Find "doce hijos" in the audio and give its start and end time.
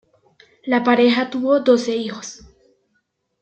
1.59-2.41